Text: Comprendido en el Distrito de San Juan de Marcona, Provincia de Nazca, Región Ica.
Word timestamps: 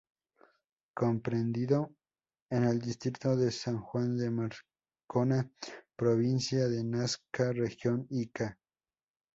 Comprendido 0.95 1.91
en 2.49 2.63
el 2.63 2.79
Distrito 2.79 3.35
de 3.35 3.51
San 3.51 3.79
Juan 3.81 4.17
de 4.17 4.31
Marcona, 4.31 5.47
Provincia 5.95 6.67
de 6.67 6.83
Nazca, 6.83 7.53
Región 7.53 8.07
Ica. 8.09 8.57